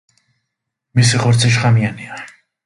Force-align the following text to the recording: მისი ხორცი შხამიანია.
მისი 1.01 1.19
ხორცი 1.25 1.53
შხამიანია. 1.59 2.19